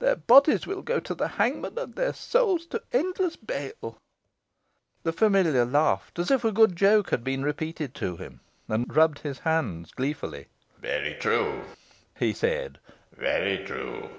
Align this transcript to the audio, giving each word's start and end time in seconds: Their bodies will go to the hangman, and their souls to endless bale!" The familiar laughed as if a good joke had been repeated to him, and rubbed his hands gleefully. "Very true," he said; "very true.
Their 0.00 0.16
bodies 0.16 0.66
will 0.66 0.82
go 0.82 0.98
to 0.98 1.14
the 1.14 1.28
hangman, 1.28 1.78
and 1.78 1.94
their 1.94 2.12
souls 2.12 2.66
to 2.66 2.82
endless 2.92 3.36
bale!" 3.36 3.96
The 5.04 5.12
familiar 5.12 5.64
laughed 5.64 6.18
as 6.18 6.32
if 6.32 6.42
a 6.44 6.50
good 6.50 6.74
joke 6.74 7.10
had 7.10 7.22
been 7.22 7.44
repeated 7.44 7.94
to 7.94 8.16
him, 8.16 8.40
and 8.66 8.92
rubbed 8.92 9.20
his 9.20 9.38
hands 9.38 9.92
gleefully. 9.92 10.48
"Very 10.78 11.14
true," 11.14 11.62
he 12.18 12.32
said; 12.32 12.80
"very 13.16 13.58
true. 13.64 14.10